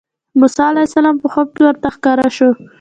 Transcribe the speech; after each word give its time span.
موسی 0.39 0.61
علیه 0.71 0.87
السلام 0.87 1.15
په 1.21 1.27
خوب 1.33 1.47
کې 1.55 1.61
ورته 1.65 1.87
ښکاره 1.95 2.27
شو. 2.37 2.49